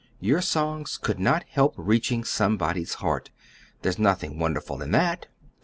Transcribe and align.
Your 0.19 0.41
songs 0.41 0.97
could 0.97 1.19
not 1.19 1.43
help 1.47 1.75
reaching 1.77 2.23
somebody's 2.23 2.95
heart. 2.95 3.29
There's 3.83 3.99
nothing 3.99 4.39
wonderful 4.39 4.81
in 4.81 4.89
that." 4.93 5.27